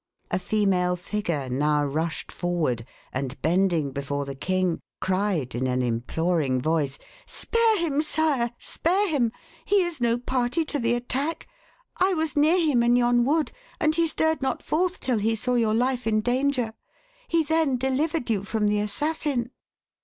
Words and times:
A 0.31 0.39
female 0.39 0.95
figure 0.95 1.47
now 1.47 1.85
rushed 1.85 2.31
forward, 2.31 2.87
and 3.13 3.39
bending 3.43 3.91
before 3.91 4.25
the 4.25 4.33
king, 4.33 4.79
cried 4.99 5.53
in 5.53 5.67
an 5.67 5.83
imploring 5.83 6.59
voice 6.59 6.97
"Spare 7.27 7.77
him, 7.77 8.01
sire 8.01 8.49
spare 8.57 9.09
him! 9.09 9.31
He 9.63 9.83
is 9.83 10.01
no 10.01 10.17
party 10.17 10.65
to 10.65 10.79
the 10.79 10.95
attack. 10.95 11.47
I 11.97 12.15
was 12.15 12.35
near 12.35 12.57
him 12.59 12.81
in 12.81 12.95
yon 12.95 13.25
wood, 13.25 13.51
and 13.79 13.93
he 13.93 14.07
stirred 14.07 14.41
not 14.41 14.63
forth 14.63 14.99
till 15.01 15.19
he 15.19 15.35
saw 15.35 15.53
your 15.53 15.75
life 15.75 16.07
in 16.07 16.21
danger. 16.21 16.73
He 17.27 17.43
then 17.43 17.77
delivered 17.77 18.27
you 18.27 18.41
from 18.43 18.69
the 18.69 18.79
assassin." 18.79 19.51